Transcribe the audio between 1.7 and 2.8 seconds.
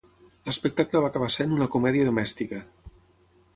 comèdia domèstica.